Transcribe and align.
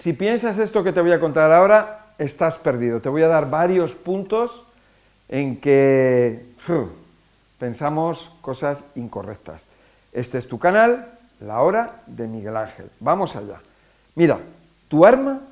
Si 0.00 0.14
piensas 0.14 0.56
esto 0.56 0.82
que 0.82 0.94
te 0.94 1.02
voy 1.02 1.12
a 1.12 1.20
contar 1.20 1.52
ahora, 1.52 2.06
estás 2.16 2.56
perdido. 2.56 3.02
Te 3.02 3.10
voy 3.10 3.20
a 3.20 3.28
dar 3.28 3.50
varios 3.50 3.92
puntos 3.92 4.64
en 5.28 5.60
que 5.60 6.42
pensamos 7.58 8.30
cosas 8.40 8.82
incorrectas. 8.94 9.62
Este 10.14 10.38
es 10.38 10.48
tu 10.48 10.58
canal, 10.58 11.06
La 11.40 11.60
Hora 11.60 12.00
de 12.06 12.26
Miguel 12.26 12.56
Ángel. 12.56 12.90
Vamos 12.98 13.36
allá. 13.36 13.60
Mira, 14.14 14.38
tu 14.88 15.04
arma, 15.04 15.42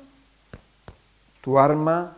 tu 1.41 1.59
arma 1.59 2.13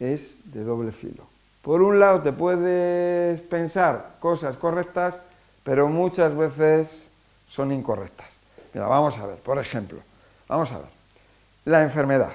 es 0.00 0.34
de 0.52 0.64
doble 0.64 0.90
filo. 0.90 1.22
Por 1.62 1.80
un 1.80 2.00
lado 2.00 2.22
te 2.22 2.32
puedes 2.32 3.40
pensar 3.42 4.16
cosas 4.18 4.56
correctas, 4.56 5.14
pero 5.62 5.86
muchas 5.86 6.36
veces 6.36 7.06
son 7.48 7.70
incorrectas. 7.70 8.26
Mira, 8.74 8.88
vamos 8.88 9.16
a 9.16 9.26
ver, 9.26 9.36
por 9.36 9.58
ejemplo, 9.58 10.00
vamos 10.48 10.72
a 10.72 10.78
ver, 10.78 10.99
la 11.64 11.82
enfermedad. 11.82 12.32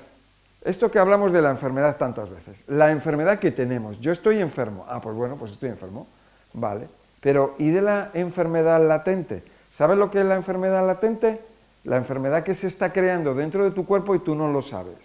Esto 0.63 0.89
que 0.89 0.99
hablamos 0.99 1.31
de 1.31 1.41
la 1.41 1.51
enfermedad 1.51 1.97
tantas 1.97 2.29
veces, 2.29 2.57
la 2.67 2.91
enfermedad 2.91 3.39
que 3.39 3.51
tenemos, 3.51 3.99
yo 3.99 4.11
estoy 4.11 4.39
enfermo, 4.39 4.85
ah, 4.89 4.99
pues 4.99 5.15
bueno, 5.15 5.35
pues 5.35 5.51
estoy 5.51 5.69
enfermo, 5.69 6.07
vale, 6.53 6.87
pero 7.21 7.55
¿y 7.59 7.69
de 7.69 7.81
la 7.81 8.09
enfermedad 8.13 8.85
latente? 8.87 9.43
¿Sabes 9.77 9.97
lo 9.97 10.09
que 10.09 10.21
es 10.21 10.25
la 10.25 10.35
enfermedad 10.35 10.85
latente? 10.85 11.41
La 11.83 11.97
enfermedad 11.97 12.43
que 12.43 12.55
se 12.55 12.67
está 12.67 12.91
creando 12.91 13.35
dentro 13.35 13.63
de 13.63 13.71
tu 13.71 13.85
cuerpo 13.85 14.15
y 14.15 14.19
tú 14.19 14.33
no 14.33 14.51
lo 14.51 14.61
sabes. 14.61 14.97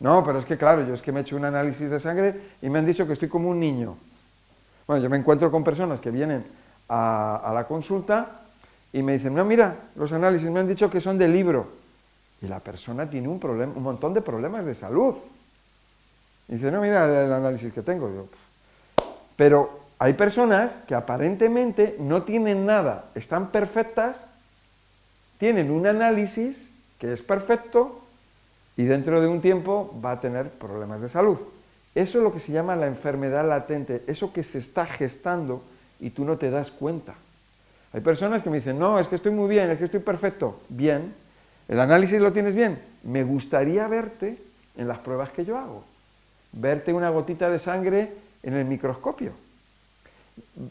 No, 0.00 0.24
pero 0.24 0.40
es 0.40 0.44
que 0.44 0.58
claro, 0.58 0.84
yo 0.86 0.94
es 0.94 1.00
que 1.00 1.12
me 1.12 1.20
he 1.20 1.22
hecho 1.22 1.36
un 1.36 1.44
análisis 1.44 1.88
de 1.88 2.00
sangre 2.00 2.34
y 2.60 2.68
me 2.68 2.80
han 2.80 2.86
dicho 2.86 3.06
que 3.06 3.12
estoy 3.12 3.28
como 3.28 3.48
un 3.48 3.60
niño. 3.60 3.96
Bueno, 4.86 5.02
yo 5.02 5.08
me 5.08 5.16
encuentro 5.16 5.50
con 5.50 5.62
personas 5.62 6.00
que 6.00 6.10
vienen 6.10 6.44
a, 6.88 7.52
la 7.54 7.64
consulta 7.64 8.40
y 8.92 9.02
me 9.02 9.12
dicen, 9.12 9.34
no, 9.34 9.44
mira, 9.44 9.76
los 9.94 10.12
análisis 10.12 10.50
me 10.50 10.60
han 10.60 10.68
dicho 10.68 10.90
que 10.90 11.00
son 11.00 11.18
de 11.18 11.28
libro. 11.28 11.81
Y 12.42 12.48
la 12.48 12.58
persona 12.60 13.08
tiene 13.08 13.28
un, 13.28 13.38
problema, 13.38 13.72
un 13.74 13.82
montón 13.82 14.12
de 14.12 14.20
problemas 14.20 14.66
de 14.66 14.74
salud. 14.74 15.14
Y 16.48 16.54
dice, 16.54 16.70
no, 16.70 16.80
mira 16.80 17.06
el, 17.06 17.32
análisis 17.32 17.72
que 17.72 17.82
tengo. 17.82 18.28
Pero 19.36 19.80
hay 19.98 20.14
personas 20.14 20.74
que 20.88 20.94
aparentemente 20.94 21.96
no 22.00 22.24
tienen 22.24 22.66
nada, 22.66 23.06
están 23.14 23.50
perfectas, 23.50 24.16
tienen 25.38 25.70
un 25.70 25.86
análisis 25.86 26.68
que 26.98 27.12
es 27.12 27.22
perfecto 27.22 28.00
y 28.76 28.84
dentro 28.84 29.20
de 29.20 29.28
un 29.28 29.40
tiempo 29.40 29.98
va 30.04 30.12
a 30.12 30.20
tener 30.20 30.50
problemas 30.50 31.00
de 31.00 31.08
salud. 31.08 31.38
Eso 31.94 32.18
es 32.18 32.24
lo 32.24 32.32
que 32.32 32.40
se 32.40 32.52
llama 32.52 32.74
la 32.74 32.86
enfermedad 32.86 33.46
latente, 33.46 34.02
eso 34.06 34.32
que 34.32 34.42
se 34.42 34.58
está 34.58 34.86
gestando 34.86 35.62
y 36.00 36.10
tú 36.10 36.24
no 36.24 36.36
te 36.36 36.50
das 36.50 36.70
cuenta. 36.70 37.14
Hay 37.92 38.00
personas 38.00 38.42
que 38.42 38.50
me 38.50 38.56
dicen, 38.56 38.78
no, 38.78 38.98
es 38.98 39.06
que 39.06 39.16
estoy 39.16 39.32
muy 39.32 39.48
bien, 39.48 39.70
es 39.70 39.78
que 39.78 39.84
estoy 39.84 40.00
perfecto. 40.00 40.60
Bien, 40.68 41.14
el 41.68 41.80
análisis 41.80 42.20
lo 42.20 42.32
tienes 42.32 42.54
bien. 42.54 42.80
Me 43.02 43.24
gustaría 43.24 43.86
verte 43.88 44.38
en 44.76 44.88
las 44.88 44.98
pruebas 44.98 45.30
que 45.30 45.44
yo 45.44 45.58
hago. 45.58 45.84
Verte 46.52 46.92
una 46.92 47.10
gotita 47.10 47.48
de 47.48 47.58
sangre 47.58 48.12
en 48.42 48.54
el 48.54 48.64
microscopio. 48.64 49.32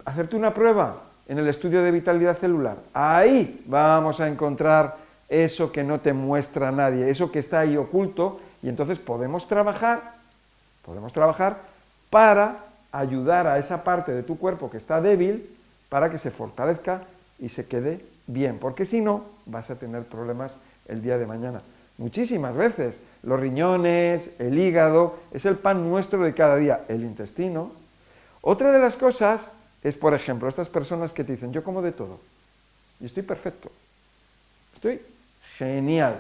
Hacerte 0.06 0.36
una 0.36 0.54
prueba 0.54 1.04
en 1.28 1.40
el 1.40 1.48
estudio 1.48 1.82
de 1.82 1.92
vitalidad 1.92 2.38
celular. 2.38 2.78
Ahí 2.94 3.64
vamos 3.66 4.20
a 4.20 4.28
encontrar 4.28 4.98
eso 5.30 5.72
que 5.72 5.84
no 5.84 6.00
te 6.00 6.14
muestra 6.14 6.72
nadie, 6.72 7.10
eso 7.10 7.32
que 7.32 7.40
está 7.40 7.62
ahí 7.62 7.78
oculto, 7.78 8.42
y 8.62 8.70
entonces 8.70 9.00
podemos 9.00 9.48
trabajar, 9.48 10.16
podemos 10.84 11.14
trabajar 11.14 11.58
para 12.10 12.58
ayudar 12.92 13.48
a 13.48 13.58
esa 13.58 13.84
parte 13.84 14.12
de 14.12 14.24
tu 14.24 14.38
cuerpo 14.38 14.70
que 14.70 14.78
está 14.78 15.00
débil 15.00 15.50
para 15.88 16.10
que 16.10 16.18
se 16.18 16.32
fortalezca 16.32 17.04
y 17.40 17.50
se 17.50 17.66
quede 17.66 18.06
bien, 18.28 18.60
porque 18.60 18.86
si 18.86 19.02
no 19.02 19.24
vas 19.46 19.70
a 19.70 19.76
tener 19.76 20.04
problemas 20.04 20.54
el 20.92 21.02
día 21.02 21.18
de 21.18 21.26
mañana. 21.26 21.62
Muchísimas 21.98 22.56
veces 22.56 22.96
los 23.24 23.40
riñones, 23.40 24.30
el 24.40 24.58
hígado, 24.58 25.16
es 25.32 25.46
el 25.46 25.56
pan 25.56 25.90
nuestro 25.90 26.24
de 26.24 26.34
cada 26.34 26.58
día, 26.58 26.82
el 26.88 27.02
intestino. 27.02 27.72
Otra 28.42 28.72
de 28.72 28.80
las 28.80 28.96
cosas 28.96 29.42
es, 29.84 29.96
por 29.96 30.14
ejemplo, 30.14 30.48
estas 30.48 30.70
personas 30.70 31.14
que 31.14 31.24
te 31.24 31.34
dicen, 31.34 31.54
yo 31.54 31.64
como 31.64 31.82
de 31.82 31.92
todo, 31.92 32.20
y 33.00 33.06
estoy 33.06 33.24
perfecto, 33.24 33.72
estoy 34.76 35.02
Genial. 35.62 36.16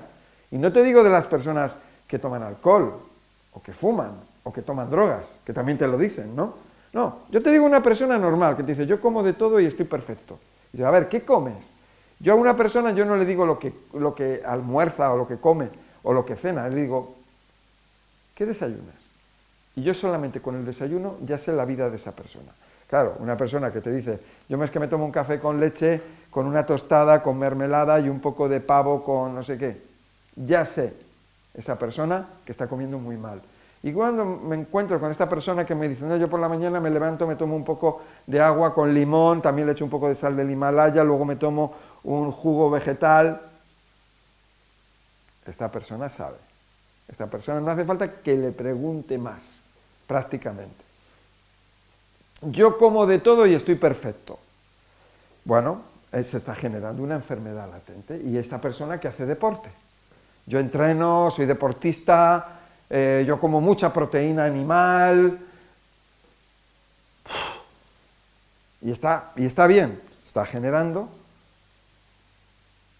Y 0.51 0.57
no 0.57 0.71
te 0.71 0.83
digo 0.83 1.03
de 1.03 1.09
las 1.09 1.25
personas 1.25 1.73
que 2.07 2.19
toman 2.19 2.43
alcohol, 2.43 2.93
o 3.53 3.61
que 3.61 3.73
fuman, 3.73 4.11
o 4.43 4.53
que 4.53 4.61
toman 4.61 4.89
drogas, 4.91 5.25
que 5.43 5.51
también 5.51 5.79
te 5.79 5.87
lo 5.87 5.97
dicen, 5.97 6.35
¿no? 6.35 6.53
No, 6.93 7.21
yo 7.31 7.41
te 7.41 7.49
digo 7.49 7.65
una 7.65 7.81
persona 7.81 8.19
normal 8.19 8.55
que 8.55 8.61
te 8.61 8.73
dice, 8.73 8.85
yo 8.85 9.01
como 9.01 9.23
de 9.23 9.33
todo 9.33 9.59
y 9.59 9.65
estoy 9.65 9.85
perfecto. 9.85 10.37
Y 10.71 10.77
dice, 10.77 10.85
a 10.85 10.91
ver, 10.91 11.09
¿qué 11.09 11.23
comes? 11.23 11.55
Yo 12.21 12.33
a 12.33 12.35
una 12.35 12.55
persona 12.55 12.91
yo 12.91 13.05
no 13.05 13.17
le 13.17 13.25
digo 13.25 13.45
lo 13.45 13.57
que, 13.57 13.73
lo 13.93 14.13
que 14.13 14.43
almuerza 14.45 15.11
o 15.11 15.17
lo 15.17 15.27
que 15.27 15.37
come 15.37 15.69
o 16.03 16.13
lo 16.13 16.25
que 16.25 16.35
cena, 16.35 16.67
le 16.69 16.81
digo, 16.81 17.15
¿qué 18.35 18.45
desayunas? 18.45 18.95
Y 19.75 19.83
yo 19.83 19.93
solamente 19.93 20.41
con 20.41 20.55
el 20.55 20.65
desayuno 20.65 21.17
ya 21.25 21.37
sé 21.37 21.51
la 21.53 21.65
vida 21.65 21.89
de 21.89 21.95
esa 21.95 22.11
persona. 22.11 22.51
Claro, 22.87 23.15
una 23.19 23.37
persona 23.37 23.71
que 23.71 23.81
te 23.81 23.91
dice, 23.91 24.19
yo 24.49 24.61
es 24.61 24.69
que 24.69 24.79
me 24.79 24.87
tomo 24.87 25.05
un 25.05 25.11
café 25.11 25.39
con 25.39 25.59
leche, 25.59 26.01
con 26.29 26.45
una 26.45 26.65
tostada, 26.65 27.23
con 27.23 27.39
mermelada 27.39 27.99
y 27.99 28.09
un 28.09 28.19
poco 28.19 28.49
de 28.49 28.59
pavo 28.59 29.03
con 29.03 29.33
no 29.33 29.43
sé 29.43 29.57
qué. 29.57 29.81
Ya 30.35 30.65
sé, 30.65 30.93
esa 31.53 31.79
persona 31.79 32.27
que 32.45 32.51
está 32.51 32.67
comiendo 32.67 32.99
muy 32.99 33.15
mal. 33.17 33.41
Y 33.83 33.93
cuando 33.93 34.25
me 34.25 34.55
encuentro 34.55 34.99
con 34.99 35.09
esta 35.09 35.27
persona 35.27 35.65
que 35.65 35.73
me 35.73 35.89
dice, 35.89 36.05
no, 36.05 36.15
yo 36.17 36.29
por 36.29 36.39
la 36.39 36.47
mañana 36.47 36.79
me 36.79 36.89
levanto, 36.89 37.25
me 37.25 37.35
tomo 37.35 37.55
un 37.55 37.63
poco 37.63 38.01
de 38.27 38.39
agua 38.39 38.75
con 38.75 38.93
limón, 38.93 39.41
también 39.41 39.65
le 39.65 39.73
echo 39.73 39.85
un 39.85 39.89
poco 39.89 40.07
de 40.07 40.13
sal 40.13 40.35
del 40.35 40.51
Himalaya, 40.51 41.03
luego 41.03 41.25
me 41.25 41.35
tomo 41.35 41.73
un 42.03 42.31
jugo 42.31 42.69
vegetal, 42.69 43.41
esta 45.45 45.71
persona 45.71 46.09
sabe. 46.09 46.37
Esta 47.07 47.27
persona 47.27 47.59
no 47.59 47.71
hace 47.71 47.85
falta 47.85 48.21
que 48.21 48.35
le 48.35 48.51
pregunte 48.51 49.17
más, 49.17 49.43
prácticamente 50.07 50.91
yo 52.41 52.77
como 52.77 53.05
de 53.05 53.19
todo 53.19 53.45
y 53.45 53.53
estoy 53.53 53.75
perfecto. 53.75 54.39
Bueno, 55.45 55.81
eh, 56.11 56.23
se 56.23 56.37
está 56.37 56.55
generando 56.55 57.03
una 57.03 57.15
enfermedad 57.15 57.69
latente 57.69 58.19
y 58.23 58.37
esta 58.37 58.59
persona 58.59 58.99
que 58.99 59.07
hace 59.07 59.25
deporte. 59.25 59.69
Yo 60.45 60.59
entreno, 60.59 61.29
soy 61.29 61.45
deportista, 61.45 62.59
eh, 62.89 63.23
yo 63.27 63.39
como 63.39 63.61
mucha 63.61 63.93
proteína 63.93 64.45
animal. 64.45 65.39
Y 68.81 68.91
está, 68.91 69.31
y 69.35 69.45
está 69.45 69.67
bien, 69.67 70.01
está 70.25 70.43
generando, 70.45 71.07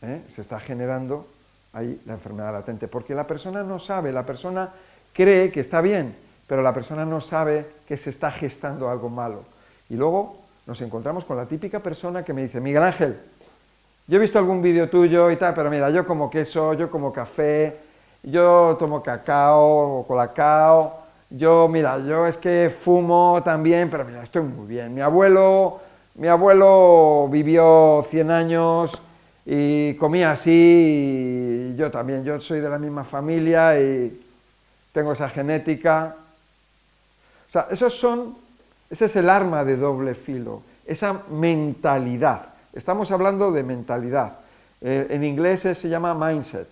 ¿eh? 0.01 0.21
se 0.33 0.41
está 0.41 0.59
generando 0.59 1.27
ahí 1.73 2.01
la 2.05 2.13
enfermedad 2.13 2.53
latente, 2.53 2.87
porque 2.87 3.15
la 3.15 3.27
persona 3.27 3.63
no 3.63 3.79
sabe, 3.79 4.11
la 4.11 4.25
persona 4.25 4.69
cree 5.13 5.51
que 5.51 5.61
está 5.61 5.81
bien, 5.81 6.15
pero 6.47 6.61
la 6.61 6.73
persona 6.73 7.05
no 7.05 7.21
sabe 7.21 7.65
que 7.87 7.97
se 7.97 8.09
está 8.09 8.31
gestando 8.31 8.89
algo 8.89 9.09
malo. 9.09 9.43
Y 9.89 9.95
luego 9.95 10.37
nos 10.65 10.81
encontramos 10.81 11.25
con 11.25 11.37
la 11.37 11.45
típica 11.45 11.79
persona 11.79 12.23
que 12.23 12.33
me 12.33 12.43
dice, 12.43 12.59
Miguel 12.59 12.83
Ángel, 12.83 13.17
yo 14.07 14.17
he 14.17 14.19
visto 14.19 14.39
algún 14.39 14.61
vídeo 14.61 14.89
tuyo 14.89 15.31
y 15.31 15.37
tal, 15.37 15.53
pero 15.53 15.69
mira, 15.69 15.89
yo 15.89 16.05
como 16.05 16.29
queso, 16.29 16.73
yo 16.73 16.91
como 16.91 17.13
café, 17.13 17.77
yo 18.23 18.75
tomo 18.77 19.01
cacao 19.01 19.99
o 19.99 20.07
colacao, 20.07 20.99
yo, 21.29 21.69
mira, 21.69 21.97
yo 21.99 22.27
es 22.27 22.35
que 22.35 22.69
fumo 22.77 23.41
también, 23.43 23.89
pero 23.89 24.03
mira, 24.03 24.21
estoy 24.21 24.43
muy 24.43 24.67
bien. 24.67 24.93
Mi 24.93 24.99
abuelo, 24.99 25.79
mi 26.15 26.27
abuelo 26.27 27.29
vivió 27.31 28.05
100 28.09 28.31
años 28.31 28.91
y 29.45 29.95
comía 29.95 30.31
así, 30.31 31.71
y 31.71 31.75
yo 31.75 31.89
también, 31.89 32.23
yo 32.23 32.39
soy 32.39 32.59
de 32.59 32.69
la 32.69 32.77
misma 32.77 33.03
familia 33.03 33.79
y 33.79 34.21
tengo 34.91 35.13
esa 35.13 35.29
genética. 35.29 36.15
O 37.47 37.51
sea, 37.51 37.67
esos 37.71 37.97
son, 37.97 38.35
ese 38.89 39.05
es 39.05 39.15
el 39.15 39.29
arma 39.29 39.63
de 39.63 39.77
doble 39.77 40.13
filo, 40.13 40.61
esa 40.85 41.21
mentalidad. 41.31 42.47
Estamos 42.73 43.11
hablando 43.11 43.51
de 43.51 43.63
mentalidad. 43.63 44.37
Eh, 44.79 45.07
en 45.09 45.23
inglés 45.23 45.61
se 45.61 45.89
llama 45.89 46.13
mindset, 46.13 46.67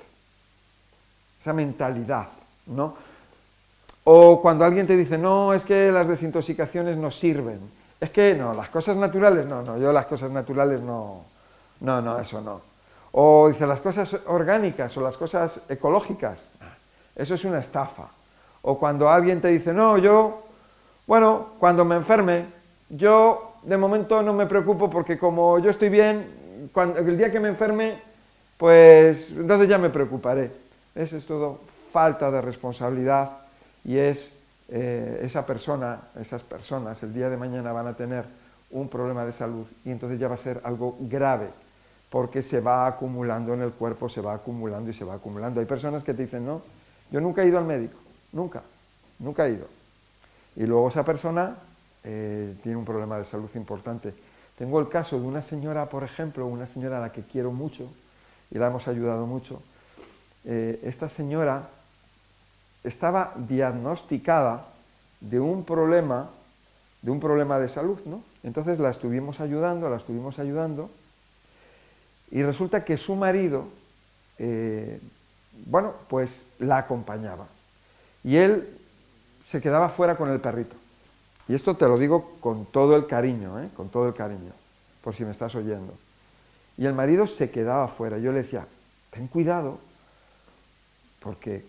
esa 1.42 1.54
mentalidad, 1.54 2.28
¿no? 2.68 2.96
O 4.04 4.42
cuando 4.42 4.66
alguien 4.66 4.88
te 4.88 4.96
dice, 4.96 5.18
no, 5.18 5.54
es 5.54 5.64
que 5.64 5.92
las 5.92 6.08
desintoxicaciones 6.08 6.98
no 6.98 7.12
sirven. 7.12 7.60
Es 8.00 8.10
que 8.12 8.34
no, 8.34 8.54
las 8.54 8.70
cosas 8.70 8.96
naturales, 8.96 9.46
no, 9.46 9.62
no, 9.62 9.78
yo 9.78 9.92
las 9.92 10.06
cosas 10.06 10.32
naturales 10.32 10.82
no, 10.82 11.26
no, 11.82 12.02
no, 12.02 12.20
eso 12.20 12.42
no. 12.42 12.62
O 13.12 13.48
dice, 13.50 13.66
las 13.66 13.80
cosas 13.80 14.16
orgánicas 14.28 14.96
o 14.98 15.02
las 15.02 15.18
cosas 15.18 15.62
ecológicas, 15.70 16.46
eso 17.16 17.34
es 17.34 17.44
una 17.46 17.60
estafa. 17.60 18.08
O 18.62 18.78
cuando 18.78 19.10
alguien 19.10 19.42
te 19.42 19.48
dice, 19.48 19.74
no, 19.74 19.98
yo 19.98 20.44
bueno, 21.10 21.54
cuando 21.58 21.84
me 21.86 21.96
enferme, 21.96 22.46
yo 22.88 23.56
de 23.64 23.78
momento 23.78 24.22
no 24.22 24.32
me 24.32 24.46
preocupo 24.46 24.92
porque 24.92 25.18
como 25.18 25.58
yo 25.58 25.72
estoy 25.72 25.90
bien, 25.90 26.70
cuando, 26.72 27.00
el 27.00 27.18
día 27.18 27.32
que 27.32 27.40
me 27.40 27.48
enferme, 27.50 28.00
pues 28.56 29.32
entonces 29.32 29.68
ya 29.68 29.80
me 29.80 29.90
preocuparé. 29.90 30.52
Eso 30.94 31.18
es 31.18 31.26
todo 31.26 31.62
falta 31.92 32.30
de 32.30 32.42
responsabilidad 32.42 33.32
y 33.84 33.98
es 33.98 34.30
eh, 34.68 35.22
esa 35.24 35.48
persona, 35.48 36.00
esas 36.22 36.44
personas 36.44 37.02
el 37.02 37.12
día 37.12 37.28
de 37.28 37.38
mañana 37.38 37.74
van 37.74 37.88
a 37.88 37.94
tener 37.96 38.26
un 38.70 38.88
problema 38.88 39.26
de 39.26 39.32
salud 39.32 39.66
y 39.84 39.90
entonces 39.90 40.20
ya 40.20 40.28
va 40.28 40.36
a 40.36 40.38
ser 40.38 40.62
algo 40.64 40.96
grave 41.00 41.48
porque 42.10 42.42
se 42.42 42.60
va 42.60 42.88
acumulando 42.88 43.54
en 43.54 43.62
el 43.62 43.72
cuerpo, 43.72 44.10
se 44.10 44.22
va 44.22 44.34
acumulando 44.34 44.90
y 44.90 44.94
se 44.94 45.06
va 45.06 45.16
acumulando. 45.16 45.60
Hay 45.60 45.66
personas 45.66 46.04
que 46.04 46.14
te 46.14 46.24
dicen, 46.24 46.46
no, 46.46 46.62
yo 47.12 47.22
nunca 47.22 47.44
he 47.44 47.48
ido 47.48 47.58
al 47.58 47.66
médico, 47.66 47.98
nunca, 48.32 48.64
nunca 49.20 49.48
he 49.48 49.52
ido. 49.52 49.68
Y 50.56 50.66
luego 50.66 50.90
esa 50.90 51.06
persona 51.06 51.56
eh, 52.04 52.56
tiene 52.64 52.78
un 52.78 52.86
problema 52.86 53.18
de 53.18 53.26
salud 53.26 53.50
importante. 53.56 54.14
Tengo 54.58 54.80
el 54.80 54.90
caso 54.90 55.20
de 55.20 55.26
una 55.26 55.42
señora, 55.42 55.86
por 55.88 56.04
ejemplo, 56.04 56.46
una 56.46 56.68
señora 56.68 56.98
a 56.98 57.02
la 57.02 57.12
que 57.12 57.22
quiero 57.22 57.52
mucho 57.52 57.90
y 58.52 58.58
la 58.58 58.68
hemos 58.68 58.88
ayudado 58.88 59.26
mucho. 59.26 59.62
Eh, 60.46 60.80
esta 60.84 61.10
señora 61.10 61.70
estaba 62.84 63.34
diagnosticada 63.36 64.66
de 65.22 65.40
un 65.40 65.64
problema, 65.64 66.30
de 67.02 67.12
un 67.12 67.20
problema 67.20 67.60
de 67.60 67.70
salud, 67.70 68.00
¿no? 68.06 68.24
Entonces 68.44 68.80
la 68.80 68.90
estuvimos 68.90 69.40
ayudando, 69.40 69.90
la 69.90 69.98
estuvimos 69.98 70.40
ayudando, 70.40 70.90
y 72.32 72.44
resulta 72.44 72.86
que 72.86 72.98
su 72.98 73.16
marido, 73.16 73.68
eh, 74.38 75.00
bueno, 75.66 75.94
pues 76.08 76.46
la 76.60 76.78
acompañaba. 76.78 77.48
Y 78.24 78.36
él 78.36 78.78
se 79.44 79.62
quedaba 79.62 79.90
fuera 79.90 80.16
con 80.16 80.30
el 80.30 80.40
perrito. 80.40 80.76
Y 81.48 81.56
esto 81.56 81.76
te 81.76 81.88
lo 81.88 81.98
digo 81.98 82.38
con 82.40 82.66
todo 82.66 82.96
el 82.96 83.08
cariño, 83.08 83.60
¿eh? 83.60 83.70
con 83.76 83.90
todo 83.90 84.08
el 84.08 84.14
cariño, 84.14 84.52
por 85.04 85.16
si 85.16 85.26
me 85.26 85.32
estás 85.32 85.56
oyendo. 85.56 85.94
Y 86.78 86.86
el 86.86 86.94
marido 86.94 87.26
se 87.26 87.50
quedaba 87.50 87.88
fuera. 87.88 88.20
Yo 88.20 88.32
le 88.32 88.44
decía, 88.44 88.68
ten 89.10 89.28
cuidado, 89.28 89.80
porque 91.20 91.66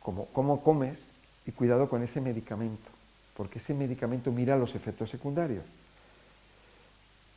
como, 0.00 0.26
cómo 0.26 0.62
comes 0.62 1.02
y 1.46 1.52
cuidado 1.52 1.88
con 1.88 2.02
ese 2.02 2.20
medicamento, 2.20 2.90
porque 3.36 3.58
ese 3.58 3.72
medicamento 3.72 4.30
mira 4.30 4.56
los 4.56 4.74
efectos 4.74 5.08
secundarios. 5.08 5.64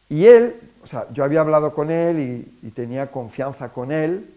Y 0.09 0.25
él, 0.25 0.59
o 0.83 0.87
sea, 0.87 1.05
yo 1.13 1.23
había 1.23 1.41
hablado 1.41 1.73
con 1.73 1.91
él 1.91 2.47
y, 2.63 2.71
tenía 2.71 3.11
confianza 3.11 3.69
con 3.69 3.91
él, 3.91 4.27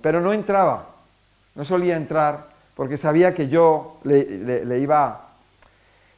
pero 0.00 0.20
no 0.20 0.32
entraba, 0.32 0.86
no 1.56 1.64
solía 1.64 1.96
entrar, 1.96 2.46
porque 2.76 2.96
sabía 2.96 3.34
que 3.34 3.48
yo 3.48 3.98
le, 4.04 4.78
iba, 4.78 5.28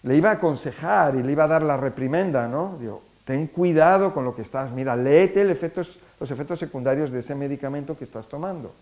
le 0.03 0.17
iba 0.17 0.31
a 0.31 0.35
aconsejar 0.35 1.15
y 1.15 1.23
le 1.23 1.33
iba 1.33 1.45
a 1.45 1.49
dar 1.49 1.63
la 1.63 1.79
reprimenda, 1.79 2.47
¿no? 2.49 2.77
Digo, 2.79 3.03
ten 3.25 3.47
cuidado 3.47 4.13
con 4.13 4.25
lo 4.25 4.37
que 4.37 4.43
estás, 4.43 4.71
mira, 4.71 4.95
léete 4.97 5.45
los 5.45 6.31
efectos 6.31 6.59
secundarios 6.59 7.11
de 7.11 7.21
ese 7.21 7.35
medicamento 7.35 7.97
que 7.97 8.05
estás 8.05 8.29
tomando, 8.29 8.75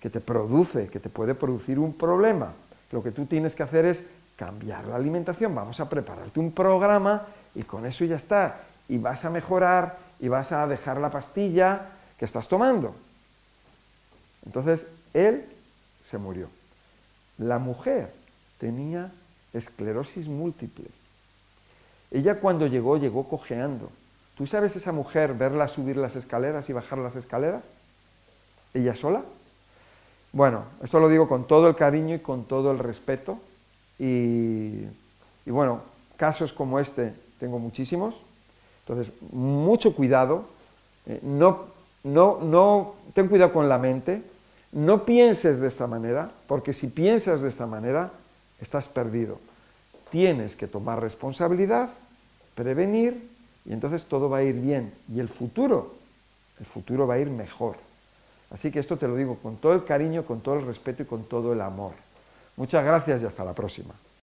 que 0.00 0.10
te 0.10 0.20
produce, 0.20 0.88
que 0.88 1.00
te 1.00 1.08
puede 1.08 1.34
producir 1.34 1.78
un 1.78 1.94
problema. 1.94 2.52
Lo 2.92 3.02
que 3.02 3.12
tú 3.12 3.24
tienes 3.24 3.54
que 3.54 3.62
hacer 3.62 3.86
es 3.86 4.04
cambiar 4.36 4.84
la 4.84 4.96
alimentación, 4.96 5.54
vamos 5.54 5.80
a 5.80 5.88
prepararte 5.88 6.38
un 6.38 6.52
programa 6.52 7.22
y 7.56 7.62
con 7.62 7.86
eso 7.86 8.04
ya 8.04 8.16
está. 8.16 8.60
Y 8.88 8.98
vas 8.98 9.24
a 9.24 9.30
mejorar 9.30 9.98
y 10.20 10.28
vas 10.28 10.52
a 10.52 10.66
dejar 10.66 10.98
la 10.98 11.10
pastilla 11.10 11.88
que 12.18 12.26
estás 12.26 12.46
tomando. 12.46 12.94
Entonces, 14.44 14.86
él 15.12 15.44
se 16.08 16.18
murió. 16.18 16.48
La 17.38 17.58
mujer 17.58 18.12
tenía 18.58 19.10
esclerosis 19.52 20.28
múltiple. 20.28 20.86
Ella 22.10 22.38
cuando 22.40 22.66
llegó, 22.66 22.98
llegó 22.98 23.28
cojeando. 23.28 23.90
¿Tú 24.36 24.46
sabes 24.46 24.76
esa 24.76 24.92
mujer 24.92 25.34
verla 25.34 25.66
subir 25.66 25.96
las 25.96 26.14
escaleras 26.14 26.68
y 26.68 26.74
bajar 26.74 26.98
las 26.98 27.16
escaleras? 27.16 27.64
¿Ella 28.74 28.94
sola? 28.94 29.22
Bueno, 30.32 30.64
esto 30.82 31.00
lo 31.00 31.08
digo 31.08 31.26
con 31.26 31.46
todo 31.46 31.68
el 31.68 31.74
cariño 31.74 32.14
y 32.14 32.20
con 32.20 32.44
todo 32.44 32.70
el 32.70 32.78
respeto. 32.78 33.40
Y, 33.98 34.82
y 35.46 35.50
bueno, 35.50 35.80
casos 36.18 36.52
como 36.52 36.78
este 36.78 37.14
tengo 37.38 37.58
muchísimos. 37.58 38.16
Entonces, 38.86 39.12
mucho 39.32 39.94
cuidado, 39.94 40.44
eh, 41.06 41.20
no, 41.22 41.66
no, 42.04 42.40
no, 42.40 42.94
ten 43.14 43.28
cuidado 43.28 43.52
con 43.52 43.68
la 43.68 43.78
mente, 43.78 44.22
no 44.72 45.04
pienses 45.04 45.58
de 45.58 45.68
esta 45.68 45.86
manera, 45.86 46.30
porque 46.46 46.72
si 46.72 46.88
piensas 46.88 47.40
de 47.40 47.48
esta 47.48 47.66
manera, 47.66 48.10
estás 48.60 48.86
perdido. 48.86 49.38
Tienes 50.10 50.54
que 50.54 50.66
tomar 50.66 51.00
responsabilidad, 51.00 51.90
prevenir, 52.54 53.28
y 53.64 53.72
entonces 53.72 54.04
todo 54.04 54.30
va 54.30 54.38
a 54.38 54.42
ir 54.42 54.54
bien. 54.54 54.92
Y 55.12 55.18
el 55.18 55.28
futuro, 55.28 55.94
el 56.60 56.66
futuro 56.66 57.06
va 57.06 57.14
a 57.14 57.18
ir 57.18 57.30
mejor. 57.30 57.76
Así 58.50 58.70
que 58.70 58.78
esto 58.78 58.96
te 58.96 59.08
lo 59.08 59.16
digo 59.16 59.36
con 59.42 59.56
todo 59.56 59.72
el 59.72 59.84
cariño, 59.84 60.24
con 60.24 60.40
todo 60.40 60.56
el 60.56 60.66
respeto 60.66 61.02
y 61.02 61.06
con 61.06 61.24
todo 61.24 61.52
el 61.52 61.60
amor. 61.60 61.92
Muchas 62.56 62.84
gracias 62.84 63.22
y 63.22 63.26
hasta 63.26 63.44
la 63.44 63.52
próxima. 63.52 63.94